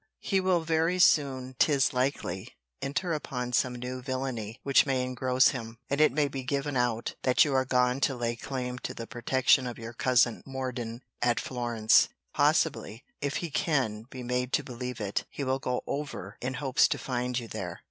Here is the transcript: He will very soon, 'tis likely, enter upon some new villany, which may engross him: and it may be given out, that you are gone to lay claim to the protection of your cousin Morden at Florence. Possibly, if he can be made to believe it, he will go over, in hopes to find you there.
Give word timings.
He 0.19 0.39
will 0.39 0.61
very 0.61 0.97
soon, 0.97 1.55
'tis 1.59 1.93
likely, 1.93 2.55
enter 2.81 3.13
upon 3.13 3.53
some 3.53 3.75
new 3.75 4.01
villany, 4.01 4.59
which 4.63 4.87
may 4.87 5.03
engross 5.03 5.49
him: 5.49 5.77
and 5.91 6.01
it 6.01 6.11
may 6.11 6.27
be 6.27 6.41
given 6.41 6.75
out, 6.75 7.13
that 7.21 7.45
you 7.45 7.53
are 7.53 7.65
gone 7.65 7.99
to 8.01 8.15
lay 8.15 8.35
claim 8.35 8.79
to 8.79 8.95
the 8.95 9.05
protection 9.05 9.67
of 9.67 9.77
your 9.77 9.93
cousin 9.93 10.41
Morden 10.43 11.03
at 11.21 11.39
Florence. 11.39 12.09
Possibly, 12.33 13.03
if 13.21 13.37
he 13.45 13.51
can 13.51 14.05
be 14.09 14.23
made 14.23 14.51
to 14.53 14.63
believe 14.63 14.99
it, 14.99 15.25
he 15.29 15.43
will 15.43 15.59
go 15.59 15.83
over, 15.85 16.35
in 16.41 16.55
hopes 16.55 16.87
to 16.87 16.97
find 16.97 17.37
you 17.37 17.47
there. 17.47 17.79